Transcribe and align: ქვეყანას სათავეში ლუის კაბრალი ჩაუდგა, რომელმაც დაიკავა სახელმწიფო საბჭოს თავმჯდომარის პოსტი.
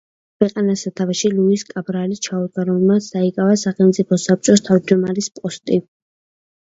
ქვეყანას 0.43 0.85
სათავეში 0.85 1.29
ლუის 1.33 1.65
კაბრალი 1.73 2.17
ჩაუდგა, 2.27 2.65
რომელმაც 2.71 3.09
დაიკავა 3.17 3.59
სახელმწიფო 3.67 4.21
საბჭოს 4.25 4.65
თავმჯდომარის 4.71 5.31
პოსტი. 5.37 5.79